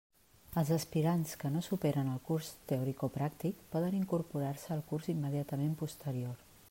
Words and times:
Els 0.59 0.69
aspirants 0.75 1.33
que 1.43 1.51
no 1.57 1.61
superen 1.67 2.09
el 2.13 2.23
curs 2.29 2.49
teoricopràctic 2.71 3.61
poden 3.77 3.99
incorporar-se 3.99 4.75
al 4.77 4.83
curs 4.93 5.13
immediatament 5.15 5.81
posterior. 5.85 6.47